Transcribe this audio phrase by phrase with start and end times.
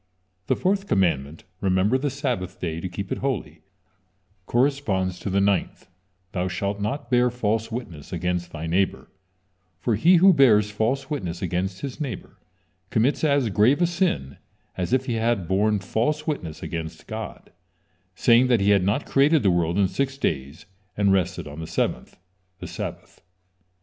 [0.47, 3.61] The fourth commandment: "Remember the Sabbath day, to keep it holy,"
[4.47, 5.89] corresponds to the ninth:
[6.31, 9.11] "Thou shalt not bear false witness against thy neighbor,"
[9.79, 12.39] for he who bears false witness against his neighbor
[12.89, 14.37] commits as grave a sin
[14.75, 17.51] as if he had borne false witness against God,
[18.15, 20.65] saying that He had not created the world in six days
[20.97, 22.17] and rested on the seventh,
[22.57, 23.21] the Sabbath.